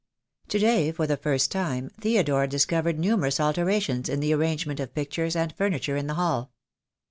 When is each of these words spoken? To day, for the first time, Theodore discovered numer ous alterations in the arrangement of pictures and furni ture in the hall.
To 0.47 0.57
day, 0.57 0.91
for 0.91 1.05
the 1.05 1.15
first 1.15 1.51
time, 1.51 1.91
Theodore 2.01 2.47
discovered 2.47 2.97
numer 2.97 3.27
ous 3.27 3.39
alterations 3.39 4.09
in 4.09 4.19
the 4.19 4.33
arrangement 4.33 4.79
of 4.79 4.95
pictures 4.95 5.35
and 5.35 5.55
furni 5.55 5.79
ture 5.79 5.95
in 5.95 6.07
the 6.07 6.15
hall. 6.15 6.51